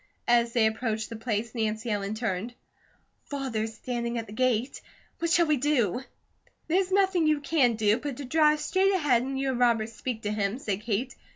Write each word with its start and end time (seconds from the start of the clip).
As 0.27 0.51
they 0.53 0.65
approached 0.65 1.09
the 1.11 1.15
place 1.15 1.53
Nancy 1.53 1.91
Ellen 1.91 2.15
turned. 2.15 2.55
"Father's 3.25 3.75
standing 3.75 4.17
at 4.17 4.25
the 4.25 4.33
gate. 4.33 4.81
What 5.19 5.29
shall 5.29 5.45
we 5.45 5.57
do?" 5.57 6.01
"There's 6.67 6.91
nothing 6.91 7.27
you 7.27 7.39
can 7.39 7.75
do, 7.75 7.99
but 7.99 8.15
drive 8.27 8.59
straight 8.61 8.95
ahead 8.95 9.21
and 9.21 9.39
you 9.39 9.51
and 9.51 9.59
Robert 9.59 9.89
speak 9.89 10.23
to 10.23 10.31
him," 10.31 10.57
said 10.57 10.81
Kate. 10.81 11.15